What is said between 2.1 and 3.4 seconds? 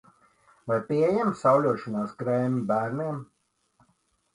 krēmi bērniem?